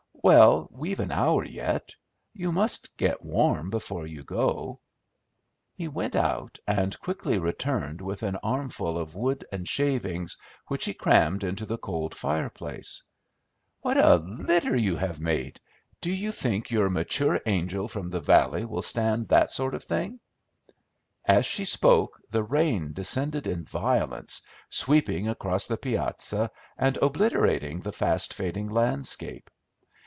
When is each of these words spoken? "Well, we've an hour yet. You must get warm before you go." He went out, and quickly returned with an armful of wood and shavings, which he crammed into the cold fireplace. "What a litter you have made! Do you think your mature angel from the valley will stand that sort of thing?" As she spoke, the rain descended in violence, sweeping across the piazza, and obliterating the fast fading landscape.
"Well, 0.23 0.67
we've 0.71 0.99
an 0.99 1.11
hour 1.11 1.43
yet. 1.43 1.95
You 2.35 2.51
must 2.51 2.95
get 2.95 3.25
warm 3.25 3.71
before 3.71 4.05
you 4.05 4.23
go." 4.23 4.79
He 5.73 5.87
went 5.87 6.15
out, 6.15 6.59
and 6.67 6.99
quickly 6.99 7.39
returned 7.39 8.01
with 8.01 8.21
an 8.21 8.35
armful 8.43 8.99
of 8.99 9.15
wood 9.15 9.43
and 9.51 9.67
shavings, 9.67 10.37
which 10.67 10.85
he 10.85 10.93
crammed 10.93 11.43
into 11.43 11.65
the 11.65 11.79
cold 11.79 12.13
fireplace. 12.13 13.01
"What 13.81 13.97
a 13.97 14.17
litter 14.17 14.75
you 14.75 14.95
have 14.97 15.19
made! 15.19 15.59
Do 16.01 16.11
you 16.11 16.31
think 16.31 16.69
your 16.69 16.87
mature 16.91 17.41
angel 17.47 17.87
from 17.87 18.09
the 18.09 18.21
valley 18.21 18.63
will 18.63 18.83
stand 18.83 19.29
that 19.29 19.49
sort 19.49 19.73
of 19.73 19.83
thing?" 19.83 20.19
As 21.25 21.47
she 21.47 21.65
spoke, 21.65 22.19
the 22.29 22.43
rain 22.43 22.93
descended 22.93 23.47
in 23.47 23.63
violence, 23.65 24.43
sweeping 24.69 25.27
across 25.27 25.65
the 25.67 25.77
piazza, 25.77 26.51
and 26.77 26.95
obliterating 26.97 27.79
the 27.79 27.91
fast 27.91 28.35
fading 28.35 28.67
landscape. 28.69 29.49